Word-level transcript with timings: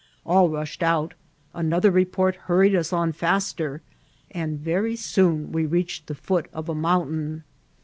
All 0.25 0.49
rushed 0.49 0.81
out; 0.81 1.13
another 1.53 1.91
report 1.91 2.33
hurried 2.35 2.73
us 2.73 2.91
on 2.91 3.11
faster, 3.11 3.83
and 4.31 4.57
very 4.59 4.95
soon 4.95 5.51
we 5.51 5.67
reached 5.67 6.07
the 6.07 6.15
foot 6.15 6.47
of 6.53 6.67
a 6.69 6.73
mountain. 6.73 7.43